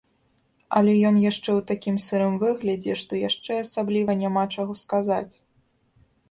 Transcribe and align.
Але 0.77 0.93
ён 1.09 1.15
яшчэ 1.23 1.45
ў 1.45 1.59
такім 1.71 1.99
сырым 2.05 2.33
выглядзе, 2.45 2.95
што 3.03 3.19
яшчэ 3.29 3.51
асабліва 3.65 4.17
няма 4.23 4.43
чаго 4.57 4.73
сказаць. 4.83 5.33